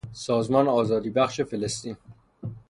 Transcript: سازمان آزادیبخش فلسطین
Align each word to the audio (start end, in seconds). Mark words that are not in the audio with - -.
سازمان 0.13 0.67
آزادیبخش 0.67 1.41
فلسطین 1.41 1.95